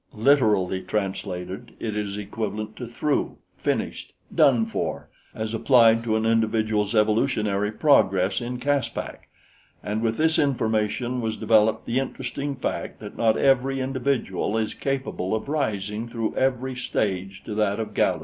[0.17, 6.95] Literally translated, it is equivalent to through, finished, done for, as applied to an individual's
[6.95, 9.27] evolutionary progress in Caspak,
[9.83, 15.35] and with this information was developed the interesting fact that not every individual is capable
[15.35, 18.19] of rising through every stage to that of Galu.